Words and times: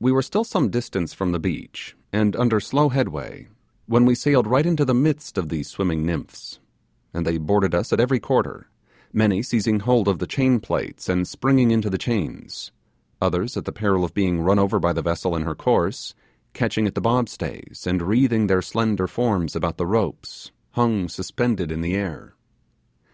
We 0.00 0.10
were 0.10 0.22
still 0.22 0.44
some 0.44 0.70
distance 0.70 1.12
from 1.12 1.32
the 1.32 1.38
beach, 1.38 1.94
and 2.14 2.34
under 2.34 2.60
slow 2.60 2.88
headway, 2.88 3.48
when 3.84 4.06
we 4.06 4.14
sailed 4.14 4.46
right 4.46 4.64
into 4.64 4.86
the 4.86 4.94
midst 4.94 5.36
of 5.36 5.50
these 5.50 5.68
swimming 5.68 6.06
nymphs, 6.06 6.60
and 7.12 7.26
they 7.26 7.36
boarded 7.36 7.74
us 7.74 7.92
at 7.92 8.00
every 8.00 8.18
quarter; 8.20 8.70
many 9.12 9.42
seizing 9.42 9.80
hold 9.80 10.08
of 10.08 10.18
the 10.18 10.26
chain 10.26 10.60
plates 10.60 11.10
and 11.10 11.28
springing 11.28 11.70
into 11.72 11.90
the 11.90 11.98
chains; 11.98 12.72
others, 13.20 13.54
at 13.58 13.66
the 13.66 13.70
peril 13.72 14.02
of 14.02 14.14
being 14.14 14.40
run 14.40 14.58
over 14.58 14.80
by 14.80 14.94
the 14.94 15.02
vessel 15.02 15.36
in 15.36 15.42
her 15.42 15.54
course, 15.54 16.14
catching 16.54 16.86
at 16.86 16.94
the 16.94 17.02
bob 17.02 17.28
stays, 17.28 17.84
and 17.86 18.00
wreathing 18.00 18.46
their 18.46 18.62
slender 18.62 19.06
forms 19.06 19.54
about 19.54 19.76
the 19.76 19.84
ropes, 19.86 20.52
hung 20.70 21.06
suspended 21.06 21.70
in 21.70 21.82
the 21.82 21.94
air. 21.94 22.34